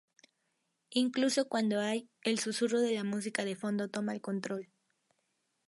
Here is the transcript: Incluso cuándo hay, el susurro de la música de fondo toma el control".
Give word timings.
Incluso 0.95 1.47
cuándo 1.47 1.79
hay, 1.79 2.09
el 2.23 2.39
susurro 2.39 2.81
de 2.81 2.91
la 2.93 3.03
música 3.03 3.45
de 3.45 3.55
fondo 3.55 3.87
toma 3.87 4.13
el 4.13 4.19
control". 4.21 4.67